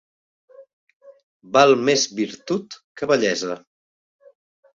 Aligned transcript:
Val 1.57 1.73
més 1.89 2.05
virtut 2.21 2.79
que 3.03 3.11
bellesa. 3.13 3.61